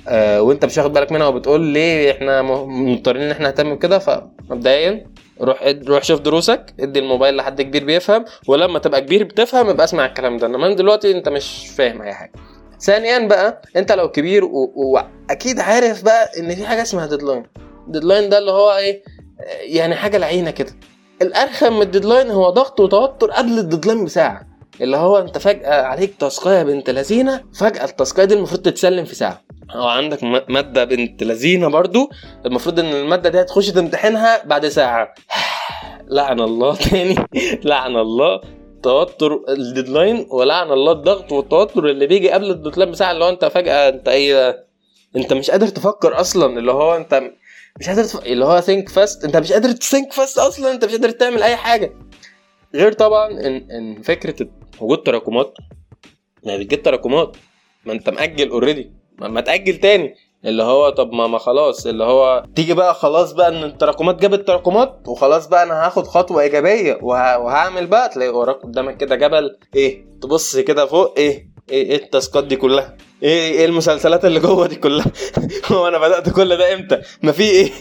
آه، 0.08 0.42
وأنت 0.42 0.66
مش 0.66 0.78
واخد 0.78 0.94
بالك 0.94 1.12
منها 1.12 1.28
وبتقول 1.28 1.62
ليه 1.62 2.12
إحنا 2.12 2.42
مضطرين 2.66 3.22
إن 3.22 3.32
إحنا 3.32 3.46
نهتم 3.48 3.76
بكده 3.76 4.00
فمبدئيا 4.00 5.06
روح 5.42 5.74
روح 5.88 6.04
شوف 6.04 6.20
دروسك 6.22 6.74
ادي 6.80 7.00
الموبايل 7.00 7.36
لحد 7.36 7.62
كبير 7.62 7.84
بيفهم 7.86 8.26
ولما 8.48 8.80
تبقى 8.80 9.02
كبير 9.02 9.24
بتفهم 9.24 9.70
يبقى 9.70 9.84
اسمع 9.84 10.06
الكلام 10.06 10.38
ده. 10.38 10.48
إنما 10.48 10.74
دلوقتي 10.74 11.12
أنت 11.12 11.30
مش 11.30 11.68
فاهم 11.78 12.02
أي 12.02 12.14
حاجة. 12.14 12.32
ثانيا 12.82 13.28
بقى 13.28 13.62
أنت 13.76 13.92
لو 13.92 14.12
كبير 14.12 14.44
وأكيد 14.76 15.60
عارف 15.60 16.04
بقى 16.04 16.30
إن 16.40 16.56
في 16.56 16.66
حاجة 16.66 16.82
اسمها 16.82 17.06
deadline 17.06 17.44
ال 17.88 17.93
deadline 17.93 18.30
ده 18.30 18.38
اللي 18.38 18.52
هو 18.52 18.72
إيه؟ 18.78 19.04
يعني 19.62 19.96
حاجة 19.96 20.18
لعينه 20.18 20.52
كده. 20.52 20.72
الأرخم 21.22 21.74
من 21.74 21.82
ال 21.82 21.87
deadline 21.87 22.32
هو 22.32 22.50
ضغط 22.50 22.80
وتوتر 22.80 23.32
قبل 23.32 23.60
ال 23.60 23.65
deadline 23.65 24.06
بساعة. 24.06 24.42
اللي 24.82 24.98
هو 24.98 25.18
أنت 25.18 25.38
فجأة 25.38 25.82
عليك 25.82 26.16
task 26.20 26.49
اية 26.49 26.64
بنت 26.64 26.90
لذينة 26.90 27.44
فجأة 27.60 27.86
ال 27.86 27.91
task 27.91 28.14
اية 28.14 28.26
دي 28.26 28.34
المفروض 28.34 28.62
تتسلم 28.62 29.06
في 29.06 29.16
ساعة. 29.16 29.42
أو 29.76 29.88
عندك 29.88 30.24
مادة 30.50 30.84
بنت 30.84 31.24
لذينة 31.24 31.68
برضو 31.68 32.10
المفروض 32.46 32.80
إن 32.80 32.86
المادة 32.86 33.30
دي 33.30 33.42
هتخش 33.42 33.68
تمتحنها 33.70 34.46
بعد 34.46 34.68
ساعة. 34.68 35.14
لعن 36.18 36.40
الله 36.40 36.76
تاني 36.76 37.16
لعن 37.70 37.96
الله. 37.96 38.42
توتر 38.84 39.40
ال 39.50 39.58
deadline 39.58 40.28
ولعن 40.32 40.72
الله 40.72 40.92
الضغط 40.92 41.32
والتوتر 41.32 41.86
اللي 41.90 42.08
بيجي 42.08 42.32
قبل 42.32 42.50
ال 42.52 42.56
deadline 42.56 42.92
بساعة 42.92 43.12
اللي 43.12 43.26
هو 43.26 43.30
أنت 43.30 43.46
فجأة 43.46 43.90
أنت 43.90 44.08
إيه 44.08 44.66
أنت 45.16 45.34
مش 45.34 45.52
قادر 45.52 45.68
تفكر 45.68 46.20
أصلا 46.20 46.60
اللي 46.60 46.72
هو 46.72 46.96
أنت 46.96 47.22
مش 47.80 47.90
قادر 47.90 48.04
تف... 48.04 48.26
اللي 48.26 48.46
هو 48.46 48.62
think 48.62 48.90
fast 48.90 49.24
انت 49.26 49.38
مش 49.38 49.52
قادر 49.52 49.72
ت 49.72 49.79
think 49.79 50.14
fast 50.14 50.38
أصلا 50.38 50.72
انت 50.72 50.86
مش 50.86 50.92
قادر 50.92 51.10
تعمل 51.10 51.44
أي 51.44 51.56
حاجة. 51.56 51.94
غير 52.76 52.94
طبعا 52.94 53.32
ان 53.32 53.72
إن 53.72 54.02
فكرة 54.02 54.48
وجود 54.82 55.04
تراكمات. 55.04 55.54
يعني 56.44 56.64
بتجيب 56.64 56.84
تراكمات 56.84 57.38
ما 57.86 57.94
أنت 57.94 58.10
مأجل 58.10 58.50
already 58.50 58.94
ما 59.20 59.42
تأجل 59.42 59.78
تاني. 59.78 60.16
اللي 60.46 60.64
هو 60.64 60.90
طب 60.90 61.14
ما 61.14 61.28
ما 61.28 61.38
خلاص. 61.38 61.88
اللي 61.88 62.04
هو 62.04 62.44
تيجي 62.56 62.74
بقى 62.74 62.94
خلاص 62.96 63.32
بقى 63.32 63.48
إن 63.48 63.64
التراكمات 63.64 64.22
جابت 64.22 64.48
تراكمات 64.48 65.08
وخلاص 65.08 65.48
بقى 65.48 65.64
أنا 65.64 65.86
هاخد 65.86 66.08
خطوة 66.08 66.42
إيجابية 66.42 67.00
وهعمل 67.02 67.88
بقى. 67.88 68.10
تلاقي 68.10 68.30
وراك 68.30 68.56
قدامك 68.56 68.98
كده 68.98 69.16
جبل 69.16 69.58
إيه؟ 69.76 70.06
تبص 70.22 70.58
كده 70.58 70.86
فوق 70.86 71.18
إيه؟ 71.18 71.49
إيه 71.72 71.90
إيه 71.92 71.96
ال 71.96 72.04
task 72.04 72.36
ات 72.36 72.44
دي 72.44 72.56
كلها؟ 72.56 72.98
إيه 73.24 73.52
إيه 73.52 73.66
المسلسلات 73.66 74.26
اللي 74.26 74.40
جوه 74.40 74.68
دي 74.68 74.76
كلها؟ 74.76 75.06
هو 75.72 75.88
أنا 75.88 75.98
بدأت 75.98 76.30
كل 76.30 76.58
ده 76.58 76.74
إمتى؟ 76.74 77.02
ما 77.24 77.32
في 77.32 77.44
إيه؟ 77.44 77.72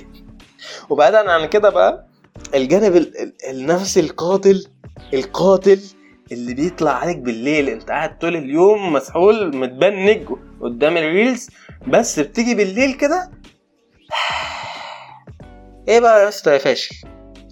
وبعيدا 0.91 1.31
عن 1.31 1.47
كده 1.47 1.71
بقى 1.71 2.09
الجانب 2.55 3.13
النفسي 3.51 4.01
القاتل 4.01 4.67
القاتل 5.15 5.81
اللي 6.33 6.55
بيطلع 6.55 6.91
عليك 6.91 7.19
بالليل 7.19 7.69
انت 7.69 7.89
قاعد 7.91 8.19
طول 8.19 8.37
اليوم 8.37 8.93
مسحول 8.93 9.57
متبنج 9.57 10.29
قدام 10.61 10.97
ال 10.97 11.05
reels 11.05 11.49
بس 11.87 12.21
بتيجي 12.21 12.55
بالليل 12.55 12.95
كده؟ 12.95 13.31
إيه 15.89 16.01
بقى 16.01 16.23
يا 16.23 16.29
اسطى 16.29 16.51
يا 16.53 16.59
فاشل؟ 16.59 16.97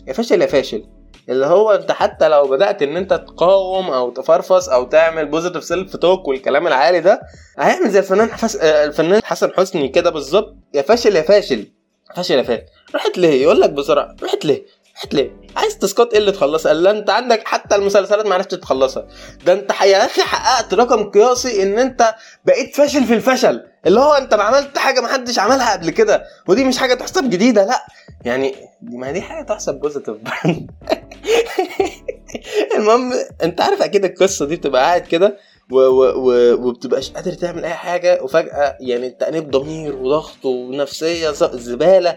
يا 0.09 0.12
فاشل 0.12 0.43
يا 0.43 0.47
فاشل. 0.47 0.96
اللي 1.28 1.46
هو 1.46 1.70
انت 1.70 1.93
حتى 1.93 2.28
لو 2.28 2.49
بدأت 2.49 2.82
إن 2.82 2.96
أنت 2.96 3.14
تقاوم 3.14 3.90
أو 3.90 4.11
تفرفص 4.11 4.69
أو 4.69 4.84
تعمل 4.84 5.26
positive 5.27 5.65
self 5.65 5.97
talk 5.97 6.29
والكلام 6.28 6.67
العالي 6.67 7.00
ده 7.00 7.20
هيعمل 7.58 7.90
زي 7.90 7.99
الفنان 7.99 8.30
حفس... 8.33 8.56
الفنان 8.56 9.21
حسن 9.25 9.50
حسني 9.56 9.88
كده 9.88 10.11
بالظبط. 10.11 10.56
يا 10.75 10.83
فاشل 10.83 11.16
يا 11.16 11.23
فاشل. 11.23 11.66
فاشل 12.16 12.35
يا 12.38 12.42
فاشل. 12.42 12.62
رحت 12.95 13.18
ليه؟ 13.18 13.42
يقول 13.42 13.61
لك 13.61 13.71
بسرعة. 13.71 14.16
رحت 14.23 14.45
ليه؟ 14.45 14.66
رحت 14.97 15.14
ليه؟ 15.14 15.30
عايز 15.56 15.78
تسقط 15.78 16.12
إيه 16.12 16.18
اللي 16.18 16.33
تخلصها. 16.33 16.73
الا 16.73 16.90
أنت 16.90 17.11
عندك 17.11 17.42
حتى 17.49 17.75
المسلسلات 17.76 18.26
ما 18.26 18.35
عرفتش 18.35 18.59
تخلصها. 18.59 19.06
ده 19.47 19.52
أنت 19.52 19.71
يا 19.85 20.04
أخي 20.06 20.23
حققت 20.23 20.75
رقم 20.75 21.11
قياسي 21.11 21.62
إن 21.62 21.78
أنت 21.78 22.14
بقيت 22.45 22.76
فاشل 22.76 23.04
في 23.04 23.14
الفشل. 23.14 23.62
اللي 23.87 24.00
هو 24.00 24.12
انت 24.12 24.35
عملت 24.35 24.78
حاجة 24.78 25.00
ما 25.00 25.09
حدش 25.09 25.38
عملها 25.38 25.73
قبل 25.73 25.90
كده. 25.90 26.25
ودي 26.49 26.64
مش 26.64 26.78
حاجة 26.78 26.95
تحسب 26.95 27.31
جديدة 27.31 27.64
لا. 27.64 27.87
يعني 28.25 28.55
دي 28.83 28.97
ما 28.97 29.12
دي 29.12 29.21
حاجة 29.23 29.43
تحسب 29.45 29.75
بوزيتيف 29.75 30.16
المهم 32.76 33.12
انت 33.43 33.61
عارف 33.61 33.83
أكيد 33.83 34.05
القصة 34.05 34.47
دي 34.47 34.57
بتبقى 34.57 34.83
قاعد 34.83 35.00
كده 35.00 35.37
و 35.71 35.78
و 35.78 36.05
و 36.05 36.55
وبتبقاش 36.55 37.11
قادر 37.11 37.33
تعمل 37.33 37.64
أي 37.64 37.75
حاجة 37.75 38.23
وفجأة 38.23 38.76
يعني 38.81 39.11
تأنيب 39.11 39.50
ضمير 39.50 39.97
وضغط 39.97 40.45
ونفسية 40.45 41.31
زبالة 41.31 42.16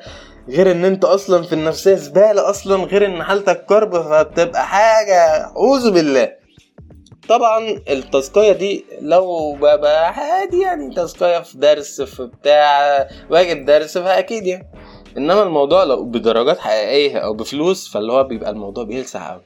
غير 0.49 0.71
إن 0.71 0.85
أنت 0.85 1.05
أصلا 1.05 1.43
في 1.43 1.53
النفسية 1.53 1.95
زبالة 1.95 2.49
أصلا 2.49 2.83
غير 2.83 3.05
إن 3.05 3.23
حالتك 3.23 3.65
كرب 3.65 4.01
فبتبقى 4.01 4.67
حاجة 4.67 5.15
أعوذ 5.15 5.91
بالله. 5.91 6.38
طبعا 7.29 7.81
التزكية 7.89 8.51
دي 8.51 8.85
لو 9.01 9.55
بقى 9.61 10.13
عادي 10.13 10.61
يعني 10.61 10.95
تزكية 10.95 11.39
في 11.39 11.57
درس 11.57 12.01
في 12.01 12.25
بتاع 12.25 13.07
واجب 13.29 13.65
درس 13.65 13.97
فأكيد 13.97 14.45
يعني. 14.47 14.71
إنما 15.17 15.43
الموضوع 15.43 15.83
لو 15.83 16.03
بدرجات 16.03 16.59
حقيقية 16.59 17.17
أو 17.17 17.33
بفلوس 17.33 17.93
فاللي 17.93 18.13
هو 18.13 18.23
بيبقى 18.23 18.49
الموضوع 18.49 18.83
بيلسع 18.83 19.31
قوي 19.31 19.41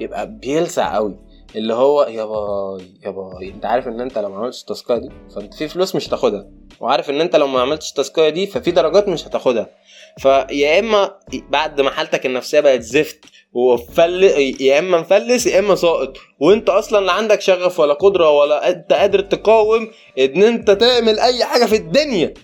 يبقى 0.00 0.26
بيلسع 0.26 0.94
قوي 0.94 1.18
اللي 1.56 1.74
هو 1.74 2.02
يا 2.02 2.24
باي 2.24 2.86
يا 3.04 3.10
باي. 3.10 3.48
أنت 3.50 3.64
عارف 3.66 3.88
إن 3.88 4.00
أنت 4.00 4.18
لو 4.18 4.28
ما 4.28 4.36
عملتش 4.36 4.60
ال 4.60 4.65
task 4.65 4.87
ايه 4.87 4.98
دي 4.98 5.10
فأنت 5.34 5.54
في 5.54 5.68
فلوس 5.68 5.96
مش 5.96 6.08
هتاخدها. 6.08 6.46
وعارف 6.80 7.10
إن 7.10 7.20
أنت 7.20 7.36
لو 7.36 7.46
ما 7.46 7.60
عملتش 7.60 7.90
ال 7.90 7.96
task 7.96 8.19
ايه 8.19 8.30
دي 8.30 8.46
ففي 8.46 8.70
درجات 8.70 9.08
مش 9.08 9.26
هتاخدها. 9.26 9.70
فيا 10.18 10.78
إما 10.78 11.16
بعد 11.48 11.80
ما 11.80 11.90
حالتك 11.90 12.26
النفسية 12.26 12.60
بقت 12.60 12.80
زفت 12.80 13.24
وفل 13.52 14.22
يا 14.60 14.78
إما 14.78 15.00
مفلس 15.00 15.46
يا 15.46 15.58
إما 15.58 15.74
ساقط. 15.74 16.16
وإنت 16.40 16.68
أصلا 16.68 17.06
لا 17.06 17.12
عندك 17.12 17.40
شغف 17.40 17.80
ولا 17.80 17.94
قدرة 17.94 18.30
ولا 18.30 18.68
أنت 18.68 18.92
قادر 18.92 19.20
تقاوم 19.20 19.90
إن 20.18 20.42
أنت 20.42 20.70
تعمل 20.70 21.18
أي 21.20 21.44
حاجة 21.44 21.64
في 21.64 21.76
الدنيا. 21.76 22.34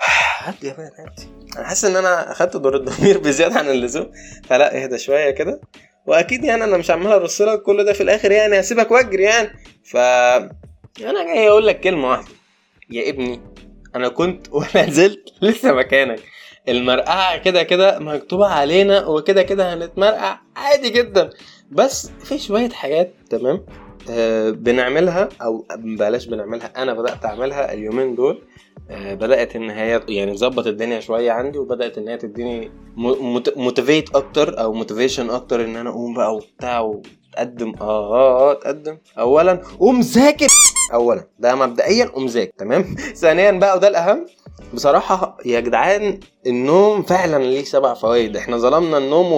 هدي 0.38 0.66
يا 0.68 0.74
man 0.78 0.90
هدي 0.98 1.28
أنا 1.58 1.66
حاسس 1.66 1.84
إن 1.84 1.96
أنا 1.96 2.32
أخدت 2.32 2.56
دور 2.56 2.76
الضمير 2.76 3.18
بزيادة 3.24 3.54
عن 3.58 3.68
اللزوم. 3.70 4.12
فلا 4.48 4.82
اهدى 4.82 4.98
شوية 4.98 5.30
كده. 5.30 5.60
وأكيد 6.06 6.44
يعني 6.44 6.64
أنا 6.64 6.76
مش 6.76 6.90
عمال 6.90 7.12
أرص 7.12 7.42
لك 7.42 7.62
كل 7.62 7.84
ده 7.84 7.92
في 7.92 8.02
الآخر 8.02 8.32
يعني 8.32 8.60
هسيبك 8.60 8.90
وأجري 8.90 9.22
يعني. 9.22 9.50
ف 9.84 9.96
أنا 9.96 11.24
جاي 11.34 11.48
أقول 11.48 11.66
لك 11.66 11.80
كلمة 11.80 12.10
واحدة. 12.10 12.28
يا 12.90 13.08
ابني 13.10 13.40
أنا 13.94 14.08
كنت 14.08 14.46
ولا 14.52 14.90
زلت 14.98 15.28
لسه 15.42 15.72
مكانك. 15.72 16.20
المرقعة 16.68 17.36
كده 17.38 17.62
كده 17.62 17.98
مكتوبة 17.98 18.46
علينا 18.46 19.06
وكده 19.06 19.42
كده 19.42 19.74
هنتمرقع 19.74 20.38
عادي 20.56 20.90
جدا. 20.90 21.30
بس 21.70 22.10
في 22.24 22.38
شوية 22.38 22.68
حاجات 22.68 23.14
تمام؟ 23.30 23.66
آه 24.10 24.50
بنعملها 24.50 25.28
أو 25.42 25.64
بلاش 25.78 26.26
بنعملها 26.26 26.82
أنا 26.82 26.94
بدأت 26.94 27.24
أعملها 27.24 27.72
اليومين 27.72 28.14
دول. 28.14 28.42
آه 28.90 29.14
بدأت 29.14 29.56
إن 29.56 29.70
هي 29.70 30.00
يعني 30.08 30.32
تظبط 30.34 30.66
الدنيا 30.66 31.00
شوية 31.00 31.32
عندي 31.32 31.58
وبدأت 31.58 31.98
إن 31.98 32.08
هي 32.08 32.16
تديني 32.16 32.70
motivate 33.56 34.16
أكتر 34.16 34.60
أو 34.60 34.72
motivation 34.72 35.30
أكتر 35.30 35.64
إن 35.64 35.76
أنا 35.76 35.90
أقوم 35.90 36.14
بقى 36.14 36.34
وبتاع 36.36 36.80
وتقدم. 36.80 37.72
آه 37.80 38.50
آه, 38.50 38.54
تقدم. 38.54 38.98
اولا 39.18 39.62
قوم 39.80 40.00
ذاكر 40.00 40.46
اولا 40.92 41.26
ده 41.38 41.54
مبدئيا 41.54 42.12
ذاكر 42.26 42.52
تمام؟ 42.58 42.96
ثانيا 43.22 43.50
بقى 43.50 43.76
وده 43.76 43.88
الأهم. 43.88 44.26
بصراحة 44.74 45.38
يا 45.44 45.60
جدعان 45.60 46.20
النوم 46.46 47.02
فعلا 47.02 47.42
ليه 47.44 47.64
سبع 47.64 47.94
فوائد. 47.94 48.36
إحنا 48.36 48.56
ظلمنا 48.56 48.98
النوم 48.98 49.30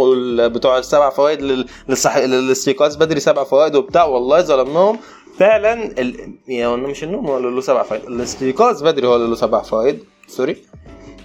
بتوع 0.53 0.79
السبع 0.79 1.11
فوائد 1.11 1.67
للصح... 1.89 2.17
للاستيقاظ 2.17 2.97
بدري 2.97 3.21
سبع 3.21 3.45
فوائد 3.45 3.75
وبتاع. 3.77 4.05
والله 4.05 4.41
ظلمناهم. 4.41 4.99
فعلا 5.39 6.01
ال... 6.01 6.35
يعني 6.49 6.77
مش 6.77 7.05
النوم 7.05 7.27
هو 7.27 7.37
اللي 7.37 7.51
له 7.51 7.61
سبع 7.61 7.83
فوائد. 7.83 8.05
الاستيقاظ 8.05 8.83
بدري 8.83 9.07
هو 9.07 9.17
اللي 9.17 9.29
له 9.29 9.35
سبع 9.35 9.63
فوائد. 9.63 10.05
sorry. 10.29 10.63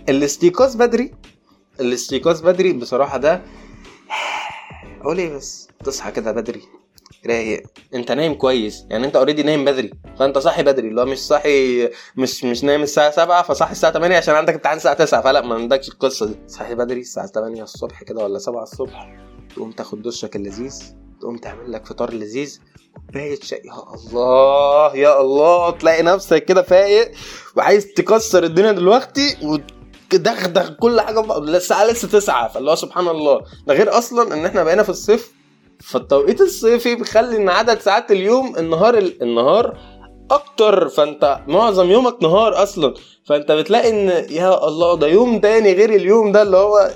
الاستيقاظ 0.09 0.75
بدري 0.75 1.11
الاستيقاظ 1.79 2.41
بدري 2.41 2.73
بصراحة 2.73 3.17
ده 3.17 3.41
أقول 5.01 5.17
إيه 5.17 5.35
بس؟ 5.35 5.67
تصحى 5.83 6.11
كده 6.11 6.31
بدري. 6.31 6.61
رايق. 7.27 7.63
انت 7.93 8.11
نايم 8.11 8.33
كويس. 8.33 8.85
يعني 8.89 9.05
انت 9.05 9.15
اوريدي 9.15 9.43
نايم 9.43 9.65
بدري. 9.65 9.91
فانت 10.19 10.37
صاحي 10.37 10.63
بدري. 10.63 10.87
اللي 10.87 11.01
هو 11.01 11.05
مش 11.05 11.19
صاحي 11.19 11.89
مش 12.17 12.43
مش 12.43 12.63
نايم 12.63 12.83
الساعة 12.83 13.11
7 13.11 13.43
فصاحي 13.43 13.71
الساعة 13.71 13.93
8 13.93 14.17
عشان 14.17 14.35
عندك 14.35 14.53
امتحان 14.53 14.77
الساعة 14.77 14.93
9 14.95 15.21
فلا 15.21 15.41
ما 15.41 15.55
عندكش 15.55 15.89
القصة 15.89 16.25
دي. 16.25 16.35
صاحي 16.47 16.75
بدري 16.75 16.99
الساعة 16.99 17.27
8 17.27 17.63
الصبح 17.63 18.03
كده 18.03 18.23
ولا 18.23 18.39
7 18.39 18.63
الصبح. 18.63 19.15
تقوم 19.55 19.71
تاخد 19.71 20.01
دشك 20.01 20.35
اللذيذ. 20.35 20.83
تقوم 21.21 21.37
تعمل 21.37 21.71
لك 21.71 21.85
فطار 21.85 22.13
لذيذ. 22.13 22.59
كوبايه 23.07 23.39
شاي 23.41 23.61
يا 23.65 23.73
الله 23.93 24.95
يا 24.95 25.21
الله. 25.21 25.69
تلاقي 25.69 26.03
نفسك 26.03 26.45
كده 26.45 26.61
فايق. 26.61 27.11
وعايز 27.55 27.87
تكسر 27.87 28.43
الدنيا 28.43 28.71
دلوقتي 28.71 29.37
ودغدغ 30.13 30.73
كل 30.73 31.01
حاجة. 31.01 31.37
الساعة 31.37 31.85
لسه 31.85 32.07
9 32.07 32.47
فاللي 32.47 32.71
هو 32.71 32.75
سبحان 32.75 33.07
الله. 33.07 33.41
ده 33.67 33.73
غير 33.73 33.97
أصلا 33.97 34.33
إن 34.33 34.45
إحنا 34.45 34.63
بقينا 34.63 34.83
في 34.83 34.89
الصيف 34.89 35.31
فالتوقيت 35.87 36.41
الصيفي 36.41 36.95
بيخلي 36.95 37.37
إن 37.37 37.49
عدد 37.49 37.79
ساعات 37.79 38.11
اليوم 38.11 38.55
النهار 38.57 38.97
النهار 38.97 39.77
أكتر. 40.31 40.89
فأنت 40.89 41.39
معظم 41.47 41.91
يومك 41.91 42.23
نهار 42.23 42.63
أصلا. 42.63 42.93
فأنت 43.25 43.51
بتلاقي 43.51 43.89
إن 43.89 44.25
يا 44.29 44.67
الله 44.67 44.97
ده 44.97 45.07
يوم 45.07 45.39
تاني 45.39 45.73
غير 45.73 45.89
اليوم 45.89 46.31
ده 46.31 46.41
اللي 46.41 46.57
هو 46.57 46.91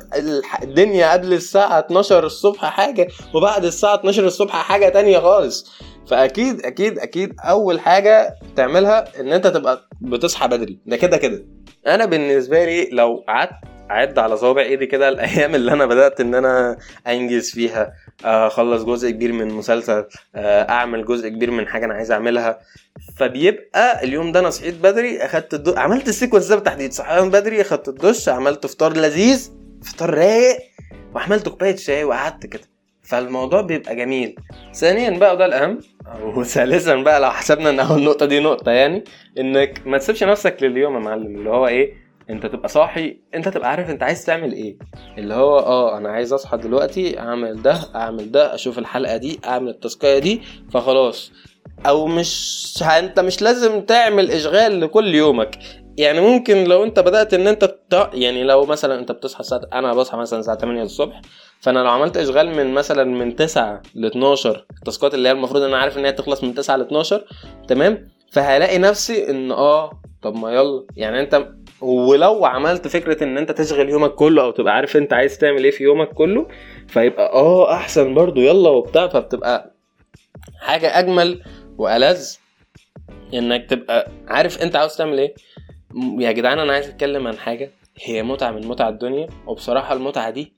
الدنيا 0.63 1.13
قبل 1.13 1.33
الساعة 1.33 1.79
12 1.79 2.25
الصبح 2.25 2.65
حاجة 2.65 3.07
وبعد 3.35 3.65
الساعة 3.65 3.95
12 3.95 4.25
الصبح 4.25 4.51
حاجة 4.55 4.89
تانية 4.89 5.19
خالص. 5.19 5.71
فأكيد 6.07 6.61
أكيد 6.65 6.99
أكيد 6.99 7.35
أول 7.39 7.79
حاجة 7.79 8.35
تعملها 8.55 9.19
إن 9.19 9.33
أنت 9.33 9.47
تبقى 9.47 9.89
بتصحى 10.01 10.47
بدري. 10.47 10.79
ده 10.85 10.97
كده 10.97 11.17
كده. 11.17 11.45
أنا 11.87 12.05
بالنسبة 12.05 12.65
لي 12.65 12.89
لو 12.91 13.23
قعدت 13.27 13.51
اعد 13.91 14.19
على 14.19 14.37
صوابع 14.37 14.61
إيدي 14.61 14.85
كده 14.85 15.09
الأيام 15.09 15.55
اللي 15.55 15.71
أنا 15.73 15.85
بدأت 15.85 16.21
إن 16.21 16.35
أنا 16.35 16.77
أنجز 17.07 17.49
فيها 17.51 17.93
اخلص 18.25 18.83
جزء 18.83 19.09
كبير 19.09 19.31
من 19.33 19.47
مسلسل 19.47 20.05
اعمل 20.35 21.05
جزء 21.05 21.29
كبير 21.29 21.51
من 21.51 21.67
حاجة 21.67 21.85
أنا 21.85 21.93
عايز 21.93 22.11
اعملها. 22.11 22.59
فبيبقى 23.17 24.03
اليوم 24.03 24.31
ده 24.31 24.39
أنا 24.39 24.49
صحيت 24.49 24.75
بدري 24.75 25.17
اخدت 25.17 25.53
الدو... 25.53 25.73
عملت 25.77 26.07
السيكونس 26.07 26.45
ده 26.47 26.55
بالتحديد. 26.55 26.93
صحيان 26.93 27.29
بدري 27.29 27.61
اخدت 27.61 27.87
الدش 27.87 28.29
عملت 28.29 28.65
فطار 28.65 28.97
لذيذ 28.97 29.51
فطار 29.83 30.13
رايق 30.13 30.57
وعملت 31.15 31.49
كوباية 31.49 31.75
شاي 31.75 32.03
وقعدت 32.03 32.45
كده. 32.45 32.63
فالموضوع 33.03 33.61
بيبقى 33.61 33.95
جميل. 33.95 34.35
ثانيا 34.73 35.09
بقى 35.19 35.33
وده 35.35 35.45
الأهم 35.45 35.79
وثالثا 36.23 36.95
بقى 37.03 37.19
لو 37.19 37.31
حسبنا 37.31 37.69
إن 37.69 37.79
اول 37.79 38.03
نقطه 38.03 38.25
دي 38.25 38.39
نقطة 38.39 38.71
يعني 38.71 39.03
إنك 39.39 39.81
ما 39.85 39.97
تسيبش 39.97 40.23
نفسك 40.23 40.57
لليوم 40.61 40.93
يا 40.93 40.99
معلم. 40.99 41.25
اللي 41.37 41.49
هو 41.49 41.67
إيه؟ 41.67 42.06
انت 42.29 42.45
تبقى 42.45 42.69
صاحي 42.69 43.19
انت 43.35 43.49
تبقى 43.49 43.69
عارف 43.69 43.89
انت 43.89 44.03
عايز 44.03 44.25
تعمل 44.25 44.53
إيه. 44.53 44.77
اللي 45.17 45.33
هو 45.33 45.59
آه 45.59 45.97
أنا 45.97 46.09
عايز 46.09 46.33
أصحى 46.33 46.57
دلوقتي 46.57 47.19
أعمل 47.19 47.61
ده 47.61 47.79
أعمل 47.95 48.31
ده 48.31 48.55
أشوف 48.55 48.79
الحلقة 48.79 49.17
دي 49.17 49.39
أعمل 49.45 49.69
التاسكايه 49.69 50.19
دي 50.19 50.41
فخلاص. 50.71 51.31
أو 51.85 52.07
مش 52.07 52.67
أنت 52.99 53.19
مش 53.19 53.41
لازم 53.41 53.81
تعمل 53.81 54.31
إشغال 54.31 54.81
لكل 54.81 55.15
يومك. 55.15 55.59
يعني 55.97 56.19
ممكن 56.21 56.63
لو 56.63 56.83
أنت 56.83 56.99
بدأت 56.99 57.33
إن 57.33 57.47
أنت 57.47 57.65
ت... 57.65 58.09
يعني 58.13 58.43
لو 58.43 58.65
مثلا 58.65 58.99
أنت 58.99 59.11
بتصحى 59.11 59.39
الساعة 59.39 59.61
أنا 59.73 59.93
بصحى 59.93 60.17
مثلا 60.17 60.39
الساعة 60.39 60.57
8 60.57 60.83
الصبح 60.83 61.21
فأنا 61.61 61.79
لو 61.79 61.89
عملت 61.89 62.17
إشغال 62.17 62.49
من 62.55 62.73
مثلا 62.73 63.03
من 63.03 63.35
9 63.35 63.81
ل 63.95 64.05
12 64.05 64.65
التاسكات 64.77 65.13
اللي 65.13 65.29
هي 65.29 65.33
المفروض 65.33 65.61
إن 65.61 65.67
أنا 65.69 65.77
عارف 65.77 65.97
إن 65.97 66.05
هي 66.05 66.11
تخلص 66.11 66.43
من 66.43 66.53
9 66.53 66.77
ل 66.77 66.81
12 66.81 67.25
تمام؟ 67.67 68.07
فهلاقي 68.31 68.77
نفسي 68.77 69.29
إن 69.29 69.51
آه 69.51 69.91
طب 70.23 70.35
ما 70.35 70.51
يلا. 70.53 70.85
يعني 70.95 71.19
أنت 71.19 71.47
ولو 71.81 72.45
عملت 72.45 72.87
فكرة 72.87 73.23
إن 73.23 73.37
أنت 73.37 73.51
تشغل 73.51 73.89
يومك 73.89 74.11
كله 74.11 74.43
أو 74.43 74.51
تبقى 74.51 74.73
عارف 74.75 74.97
أنت 74.97 75.13
عايز 75.13 75.37
تعمل 75.37 75.63
إيه 75.63 75.71
في 75.71 75.83
يومك 75.83 76.07
كله 76.09 76.47
فيبقى 76.87 77.33
آه 77.33 77.73
أحسن 77.73 78.13
برضو 78.13 78.41
يلا 78.41 78.69
وبتاع 78.69 79.07
فبتبقى 79.07 79.73
حاجة 80.61 80.99
أجمل 80.99 81.41
وألذ 81.77 82.27
إنك 83.33 83.69
تبقى 83.69 84.11
عارف 84.27 84.61
أنت 84.61 84.75
عاوز 84.75 84.95
تعمل 84.95 85.19
إيه. 85.19 85.33
يا 86.19 86.31
جدعان 86.31 86.59
أنا 86.59 86.73
عايز 86.73 86.87
أتكلم 86.87 87.27
عن 87.27 87.37
حاجة 87.37 87.71
هي 88.03 88.23
متعة 88.23 88.51
من 88.51 88.67
متع 88.67 88.89
الدنيا 88.89 89.27
وبصراحة 89.47 89.93
المتعة 89.93 90.29
دي 90.29 90.53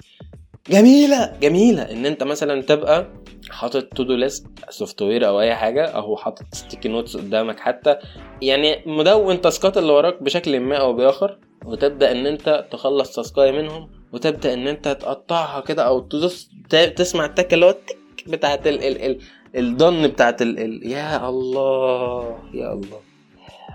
جميلة 0.70 1.34
جميلة 1.42 1.82
إن 1.92 2.06
أنت 2.06 2.24
مثلا 2.24 2.62
تبقى 2.62 3.08
حاطط 3.50 3.84
to 3.84 4.04
do 4.04 4.16
list 4.16 4.48
software 4.70 5.28
أو 5.28 5.42
أي 5.42 5.56
حاجة 5.56 5.86
أو 5.86 6.18
حاطط 6.18 6.46
sticky 6.54 6.90
notes 6.90 7.18
قدامك 7.18 7.60
حتى. 7.60 7.98
يعني 8.42 8.84
مدون 8.86 9.42
task 9.42 9.71
ات 9.71 9.78
اللي 9.78 9.92
وراك 9.94 10.24
بشكل 10.24 10.60
ما 10.60 10.78
أو 10.78 10.94
بآخر 10.94 11.38
وتبدأ 11.66 12.12
إن 12.12 12.26
أنت 12.26 12.66
تخلص 12.72 13.16
task 13.16 13.40
ايه 13.40 13.52
منهم 13.52 13.90
وتبدأ 14.14 14.54
إن 14.54 14.68
أنت 14.68 14.88
تقطعها 14.88 15.60
كده 15.62 15.84
أو 15.88 16.00
تدوس 16.00 16.50
تسمع 16.70 17.26
التكة 17.26 17.56
اللي 17.56 17.66
هو 17.66 17.70
التك 17.70 17.98
بتاعت 18.30 18.68
ال 18.68 18.84
ال 18.84 19.02
ال 19.06 19.20
الضن 19.56 20.08
بتاعت 20.08 20.42
ال 20.42 20.60
ال 20.60 20.92
يا 20.92 21.30
الله 21.30 22.38
يا 22.54 22.74
الله. 22.74 23.00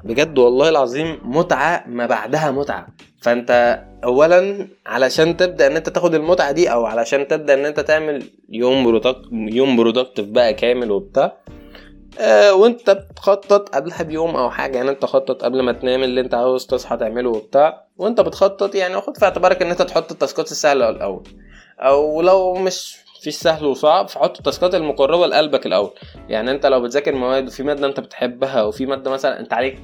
بجد 0.04 0.38
والله 0.38 0.68
العظيم 0.68 1.18
متعة 1.24 1.84
ما 1.86 2.06
بعدها 2.06 2.50
متعة. 2.50 2.86
فانت 3.24 3.80
اولا 4.04 4.68
علشان 4.86 5.36
تبدأ 5.36 5.66
إن 5.66 5.76
أنت 5.76 5.88
تاخد 5.88 6.14
المتعة 6.14 6.52
دي 6.52 6.72
أو 6.72 6.86
علشان 6.86 7.28
تبدأ 7.28 7.54
إن 7.54 7.64
أنت 7.64 7.80
تعمل 7.80 8.22
يوم 8.48 8.84
product 8.84 9.22
يوم 9.32 9.76
productive 9.76 10.26
بقى 10.26 10.54
كامل 10.54 10.90
وبتاع 10.90 11.36
آه 12.20 12.54
وأنت 12.54 12.90
بتخطط 12.90 13.68
قبلها 13.74 14.02
بيوم 14.02 14.36
أو 14.36 14.50
حاجة. 14.50 14.76
يعني 14.76 14.90
أنت 14.90 15.04
خطط 15.04 15.44
قبل 15.44 15.62
ما 15.62 15.72
تنام 15.72 16.02
اللي 16.02 16.20
أنت 16.20 16.34
عاوز 16.34 16.66
تصحى 16.66 16.96
تعمله 16.96 17.30
وبتاع 17.30 17.84
وأنت 17.98 18.20
بتخطط 18.20 18.74
يعني 18.74 19.00
خد 19.00 19.16
في 19.16 19.24
اعتبارك 19.24 19.62
إن 19.62 19.70
أنت 19.70 19.82
تحط 19.82 20.12
ال 20.12 20.19
task 20.19 20.44
ات 20.44 20.50
السهلة 20.50 20.88
الأول. 20.88 21.22
أو 21.80 22.22
لو 22.22 22.54
مش 22.54 22.96
في 23.20 23.30
سهل 23.30 23.64
وصعب 23.64 24.08
فحط 24.08 24.36
ال 24.38 24.44
task 24.44 24.68
ات 24.68 24.74
المقربة 24.74 25.26
لقلبك 25.26 25.66
الأول. 25.66 25.90
يعني 26.28 26.50
أنت 26.50 26.66
لو 26.66 26.80
بتذاكر 26.80 27.14
مواد 27.14 27.46
وفي 27.46 27.62
مادة 27.62 27.86
أنت 27.86 28.00
بتحبها 28.00 28.62
وفي 28.62 28.86
مادة 28.86 29.10
مثلا 29.10 29.40
أنت 29.40 29.52
عليك 29.52 29.78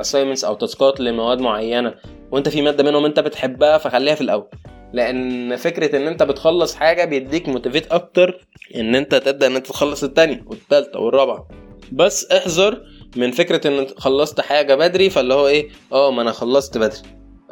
assignments 0.00 0.44
أو 0.44 0.54
تاسكات 0.54 1.00
لمواد 1.00 1.40
معينة 1.40 1.94
وانت 2.34 2.48
في 2.48 2.62
مادة 2.62 2.84
منهم 2.84 3.04
انت 3.04 3.20
بتحبها 3.20 3.78
فخليها 3.78 4.14
في 4.14 4.20
الأول. 4.20 4.46
لأن 4.92 5.56
فكرة 5.56 5.96
إن 5.96 6.06
انت 6.06 6.22
بتخلص 6.22 6.74
حاجة 6.74 7.04
بيديك 7.04 7.48
موتيفيت 7.48 7.92
أكتر 7.92 8.40
إن 8.76 8.94
انت 8.94 9.14
تبدأ 9.14 9.46
إن 9.46 9.56
انت 9.56 9.66
تخلص 9.66 10.04
التانية 10.04 10.44
والتالتة 10.46 11.00
والرابعة. 11.00 11.48
بس 11.92 12.30
احذر 12.32 12.80
من 13.16 13.30
فكرة 13.30 13.68
إن 13.68 13.86
خلصت 13.96 14.40
حاجة 14.40 14.74
بدري 14.74 15.10
فاللي 15.10 15.34
هو 15.34 15.46
إيه؟ 15.46 15.68
آه 15.92 16.10
ما 16.10 16.22
أنا 16.22 16.32
خلصت 16.32 16.78
بدري. 16.78 16.98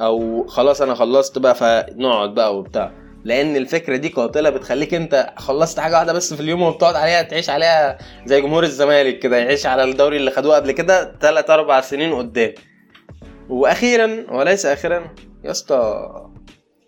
أو 0.01 0.47
خلاص 0.47 0.83
أنا 0.83 0.95
خلصت 0.95 1.39
بقى 1.39 1.55
فنقعد 1.55 2.35
بقى 2.35 2.57
وبتاع. 2.59 2.93
لأن 3.25 3.57
الفكرة 3.57 3.97
دي 3.97 4.09
قاتلة 4.09 4.51
بتخليك 4.51 4.95
انت 4.95 5.33
خلصت 5.37 5.81
حاجة 5.81 5.95
واحدة 5.95 6.13
بس 6.13 6.35
في 6.35 6.41
اليوم 6.41 6.63
وبتقعد 6.63 6.95
عليها 6.95 7.23
تعيش 7.23 7.51
عليها 7.51 7.99
زي 8.27 8.41
جمهور 8.41 8.63
الزمالك 8.63 9.19
كده 9.19 9.37
يعيش 9.37 9.67
على 9.67 9.85
الدوري 9.85 10.17
اللي 10.17 10.31
خدوه 10.31 10.57
قبل 10.57 10.73
كده 10.73 11.15
3 11.21 11.55
4 11.55 11.81
سنين 11.81 12.15
قدام. 12.15 12.53
وأخيرا 13.49 14.27
وليس 14.31 14.67
أخيرا 14.67 15.15
يا 15.45 15.51
اسطى 15.51 16.09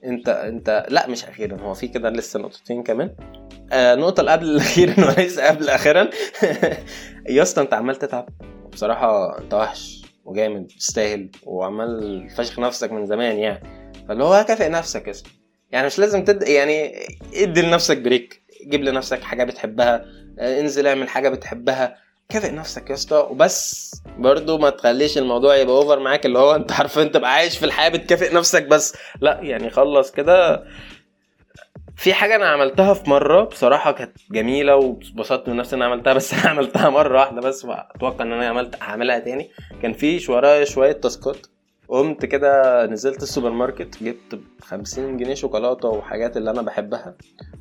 أنت 0.05 0.29
أنت 0.29 0.87
لا 0.89 1.09
مش 1.09 1.25
أخيرا 1.25 1.61
هو 1.61 1.75
في 1.75 1.89
كده 1.89 2.11
لسه 2.11 2.41
نقطتين 2.41 2.83
كمان. 2.83 3.17
آه 3.73 3.95
نقطه 3.95 4.21
اللي 4.21 4.33
قبل 4.33 4.47
الاخيرا 4.51 4.95
وليس 5.09 5.41
قبل 5.41 5.69
أخيرا. 5.69 6.11
يا 7.37 7.43
اسطى 7.43 7.63
أنت 7.63 7.75
عمال 7.75 7.97
تتعب. 7.97 8.29
بصراحة 8.73 9.39
أنت 9.39 9.55
وحش 9.55 10.03
وجامد 10.25 10.67
تستاهل 10.67 11.31
وعمال 11.47 12.29
فشخ 12.37 12.59
نفسك 12.59 12.93
من 12.93 13.07
زمان 13.07 13.39
يعني. 13.39 13.85
فاللي 14.09 14.25
هو 14.25 14.45
كافئ 14.49 14.69
نفسك 14.69 15.09
اسطى. 15.09 15.31
يعني 15.71 15.87
مش 15.87 15.99
لازم 15.99 16.25
تد 16.25 16.49
يعني 16.49 16.95
ادي 17.35 17.63
لنفسك 17.63 17.99
break. 17.99 18.43
جيب 18.71 18.83
لنفسك 18.83 19.23
حاجة 19.23 19.45
بتحبها. 19.45 20.05
انزل 20.41 20.87
اعمل 20.87 21.09
حاجة 21.09 21.29
بتحبها. 21.29 21.97
كافئ 22.28 22.50
نفسك 22.52 22.90
يا 22.90 22.95
اسطى. 22.95 23.26
وبس. 23.31 23.90
برضو 24.19 24.59
ما 24.59 24.71
تخليش 24.71 25.19
الموضوع 25.19 25.57
يبقى 25.57 25.75
over 25.76 25.99
معاك 26.00 26.26
اللي 26.26 26.38
هو 26.38 26.54
انت 26.54 26.73
عارف 26.73 26.99
انت 26.99 27.16
بقى 27.16 27.33
عايش 27.35 27.59
في 27.59 27.64
الحياة 27.64 27.88
بتكافئ 27.88 28.35
نفسك 28.35 28.66
بس. 28.66 28.97
لا 29.21 29.40
يعني 29.43 29.71
خلص 29.71 30.11
كده. 30.11 30.64
في 31.97 32.14
حاجة 32.14 32.37
أنا 32.37 32.47
عملتها 32.49 32.95
في 32.95 33.11
مرة 33.11 33.45
بصراحة 33.45 33.93
كانت 33.93 34.12
جميلة 34.31 34.76
واتبسطت 34.76 35.49
من 35.49 35.57
نفسي 35.57 35.76
إن 35.76 35.83
أنا 35.83 35.93
عملتها 35.93 36.12
بس 36.12 36.33
أنا 36.35 36.43
عملتها 36.49 36.90
مرة 36.90 37.19
واحدة 37.21 37.40
بس 37.40 37.64
وأتوقع 37.64 38.25
إن 38.25 38.33
أنا 38.33 38.49
عملت 38.49 38.76
هعملها 38.83 39.19
تاني. 39.19 39.50
كان 39.83 39.93
في 39.93 40.33
ورايا 40.33 40.64
شوية 40.64 40.93
task 40.93 41.29
ات. 41.29 41.47
قمت 41.88 42.25
كده 42.26 42.87
نزلت 42.87 43.23
السوبر 43.23 43.50
ماركت 43.50 44.02
جبت 44.02 44.40
50 44.62 45.16
جنيه 45.16 45.35
شوكولاتة 45.35 45.88
وحاجات 45.88 46.37
اللي 46.37 46.50
أنا 46.50 46.62
بحبها 46.62 47.14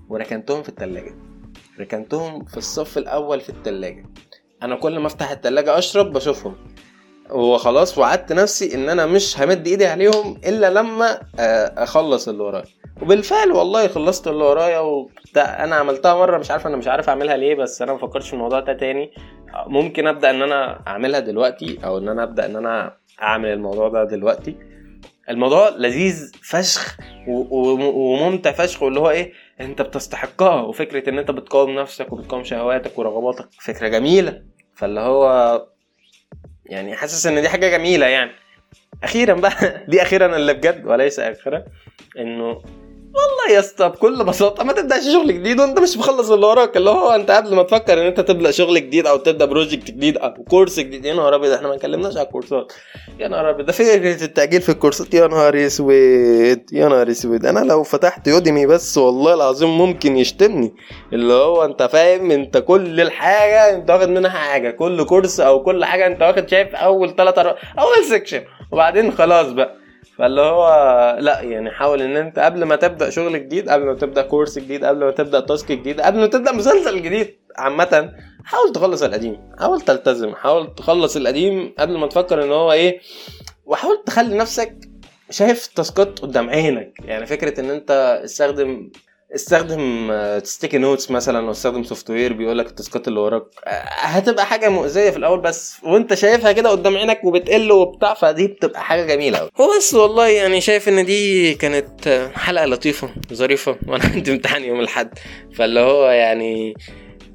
وركنتهم 0.10 0.64
في 0.64 0.70
التلاجة. 0.70 1.16
ركنتهم 1.80 2.46
في 2.46 2.58
الصف 2.58 2.98
الأول 2.98 3.42
في 3.42 3.50
التلاجة. 3.50 4.06
أنا 4.64 4.76
كل 4.76 5.00
ما 5.00 5.08
أفتح 5.08 5.32
التلاجة 5.32 5.78
أشرب 5.78 6.14
بشوفهم. 6.14 6.56
وخلاص 7.30 7.98
وعدت 7.98 8.34
نفسي 8.34 8.76
إن 8.76 8.90
أنا 8.90 9.06
مش 9.06 9.40
همد 9.42 9.68
إيدي 9.68 9.86
عليهم 9.86 10.42
إلا 10.46 10.70
لما 10.70 11.20
آه، 11.40 11.74
أخلص 11.84 12.28
اللي 12.28 12.44
ورايا. 12.44 12.64
وبالفعل 13.02 13.52
والله 13.52 13.88
خلصت 13.88 14.28
اللي 14.28 14.44
ورايا 14.44 14.80
وبتاع. 14.80 15.64
أنا 15.64 15.76
عملتها 15.76 16.16
مرة 16.16 16.38
مش 16.38 16.52
عارف 16.52 16.68
أنا 16.68 16.78
مش 16.78 16.88
عارف 16.88 17.10
أعملها 17.10 17.38
ليه 17.38 17.56
بس 17.56 17.82
أنا 17.82 17.94
ما 17.94 18.00
فكرتش 18.00 18.28
في 18.28 18.34
الموضوع 18.34 18.60
ده 18.60 18.74
تاني. 18.74 19.12
ممكن 19.68 20.08
أبدأ 20.08 20.30
إن 20.30 20.42
أنا 20.42 20.80
أعملها 20.88 21.20
دلوقتي 21.20 21.80
أو 21.86 21.98
إن 21.98 22.08
أنا 22.10 22.24
أبدأ 22.24 22.46
إن 22.46 22.56
أنا 22.56 22.98
أعمل 23.22 23.50
الموضوع 23.50 23.90
ده 23.90 24.04
دلوقتي. 24.04 24.56
الموضوع 25.30 25.70
لذيذ 25.70 26.32
فشخ 26.50 26.98
وممتع 27.28 28.52
فشخ 28.52 28.84
واللي 28.84 29.00
هو 29.00 29.10
إيه 29.10 29.34
أنت 29.62 29.82
بتستحقها. 29.82 30.62
وفكرة 30.62 31.10
إن 31.10 31.20
أنت 31.20 31.32
بتقاوم 31.32 31.70
نفسك 31.70 32.14
وبتقاوم 32.14 32.44
شهواتك 32.44 33.00
ورغباتك 33.00 33.48
فكرة 33.62 33.88
جميلة. 33.88 34.53
فاللي 34.76 35.00
هو 35.00 35.66
يعني 36.66 36.96
حاسس 36.96 37.26
إن 37.28 37.42
دي 37.42 37.50
حاجة 37.50 37.70
جميلة 37.78 38.06
يعني. 38.06 38.32
أخيرا 39.04 39.34
بقى 39.34 39.54
دي 39.90 40.02
أخيرا 40.02 40.36
اللي 40.36 40.54
بجد 40.54 40.86
وليس 40.86 41.20
اخرا 41.20 41.64
إنه 42.18 42.62
والله 43.16 43.56
يا 43.56 43.60
اسطى 43.60 43.90
بكل 43.90 44.24
بساطة 44.24 44.64
ما 44.64 44.74
تبدأش 44.74 45.04
شغل 45.04 45.34
جديد 45.34 45.60
وانت 45.60 45.80
مش 45.80 45.98
مخلص 45.98 46.30
اللي 46.32 46.46
وراك. 46.46 46.78
اللي 46.78 46.90
هو 46.90 47.10
انت 47.10 47.32
قبل 47.32 47.56
ما 47.56 47.64
تفكر 47.64 48.02
ان 48.02 48.06
انت 48.06 48.20
تبدأ 48.20 48.52
شغل 48.52 48.76
جديد 48.76 49.08
أو 49.08 49.18
تبدأ 49.18 49.46
project 49.46 49.84
جديد 49.92 50.18
أو 50.18 50.34
course 50.44 50.80
جديد 50.80 51.06
يا 51.06 51.14
نهار 51.14 51.36
أبيض 51.36 51.52
إحنا 51.52 51.68
ما 51.68 51.76
اتكلمناش 51.76 52.18
على 52.18 52.26
الكورسات. 52.26 52.74
يا 53.20 53.28
نهار 53.28 53.50
أبيض 53.50 53.66
ده 53.66 53.72
فكره 53.72 54.24
التأجيل 54.24 54.62
في 54.62 54.70
الكورسات. 54.70 55.14
يا 55.14 55.28
نهار 55.28 55.66
أسود 55.66 56.64
يا 56.74 56.88
نهار 56.88 57.12
أسود. 57.12 57.46
أنا 57.46 57.60
لو 57.60 57.84
فتحت 57.84 58.28
Udemy 58.28 58.66
بس 58.66 58.98
والله 58.98 59.34
العظيم 59.34 59.78
ممكن 59.78 60.18
يشتمني. 60.18 60.76
اللي 61.14 61.34
هو 61.34 61.66
انت 61.66 61.84
فاهم 61.84 62.32
انت 62.32 62.58
كل 62.58 63.02
الحاجة 63.02 63.76
انت 63.76 63.92
واخد 63.92 64.10
منها 64.10 64.30
حاجة. 64.32 64.72
كل 64.72 65.04
course 65.06 65.40
أو 65.40 65.64
كل 65.64 65.86
حاجة 65.86 66.08
انت 66.08 66.22
واخد 66.22 66.50
شايف 66.50 66.76
أول 66.76 67.16
ثلاث 67.16 67.38
أول 67.80 68.06
section 68.10 68.42
وبعدين 68.72 69.12
خلاص 69.12 69.48
بقى. 69.48 69.83
فاللي 70.18 70.42
هو 70.42 70.68
لا 71.20 71.42
يعني 71.42 71.72
حاول 71.72 72.02
إن 72.02 72.18
أنت 72.18 72.40
قبل 72.40 72.64
ما 72.64 72.76
تبدأ 72.76 73.10
شغل 73.10 73.34
جديد 73.34 73.70
قبل 73.70 73.86
ما 73.86 73.94
تبدأ 73.94 74.22
course 74.22 74.60
جديد 74.60 74.86
قبل 74.86 75.00
ما 75.00 75.12
تبدأ 75.12 75.40
task 75.40 75.72
جديد 75.72 76.02
قبل 76.02 76.20
ما 76.20 76.28
تبدأ 76.28 76.52
مسلسل 76.52 77.02
جديد 77.02 77.38
عامة 77.58 78.14
حاول 78.46 78.74
تخلص 78.74 79.04
القديم 79.04 79.52
حاول 79.60 79.82
تلتزم 79.82 80.36
حاول 80.36 80.76
تخلص 80.76 81.16
القديم 81.16 81.74
قبل 81.80 81.98
ما 81.98 82.08
تفكر 82.08 82.44
إن 82.44 82.52
هو 82.52 82.72
إيه 82.72 83.00
وحاول 83.66 84.04
تخلي 84.06 84.38
نفسك 84.38 84.76
شايف 85.30 85.68
تاسكات 85.68 86.20
قدام 86.20 86.50
عينك. 86.50 86.94
يعني 87.06 87.26
فكرة 87.26 87.60
إن 87.60 87.70
أنت 87.70 88.22
استخدم 88.24 88.92
استخدم 89.36 90.12
sticky 90.44 90.78
notes 90.78 91.12
مثلا 91.12 91.40
أو 91.40 91.52
استخدم 91.52 91.84
software 91.84 92.34
بيقول 92.34 92.58
لك 92.58 92.68
التاسكات 92.68 93.08
اللي 93.08 93.20
وراك. 93.20 93.44
آه، 93.66 93.70
هتبقى 94.00 94.46
حاجة 94.46 94.70
مؤذية 94.70 95.10
في 95.10 95.18
الأول 95.18 95.40
بس 95.42 95.76
وأنت 95.84 96.14
شايفها 96.14 96.52
كده 96.52 96.70
قدام 96.70 96.98
عينك 96.98 97.24
وبتقل 97.24 97.72
وبتاع 97.72 98.14
فدي 98.14 98.48
بتبقى 98.48 98.84
حاجة 98.84 99.06
جميلة 99.06 99.38
قوي 99.38 99.50
وبس 99.60 99.94
والله 99.94 100.28
يعني 100.28 100.62
شايف 100.62 100.90
إن 100.90 101.06
دي 101.06 101.54
كانت 101.54 102.30
حلقة 102.36 102.66
لطيفة 102.66 103.10
ظريفة 103.34 103.78
وأنا 103.88 104.04
عندي 104.04 104.32
امتحان 104.32 104.64
يوم 104.64 104.80
الأحد. 104.80 105.20
فاللي 105.56 105.80
هو 105.80 106.10
يعني 106.10 106.74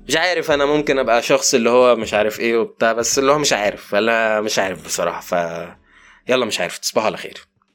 مش 0.08 0.16
عارف 0.16 0.50
أنا 0.50 0.66
ممكن 0.66 0.98
أبقى 0.98 1.22
شخص 1.22 1.54
اللي 1.54 1.70
هو 1.70 1.96
مش 1.96 2.14
عارف 2.14 2.40
إيه 2.40 2.56
وبتاع 2.58 2.92
بس 2.92 3.18
اللي 3.18 3.32
هو 3.32 3.38
مش 3.38 3.52
عارف. 3.52 3.86
فلا 3.86 4.40
مش 4.40 4.58
عارف 4.58 4.84
بصراحة 4.84 5.20
ف 5.20 5.32
يلا 6.28 6.44
مش 6.46 6.60
عارف 6.60 6.78
تصبحوا 6.78 7.06
على 7.06 7.16
خير. 7.16 7.46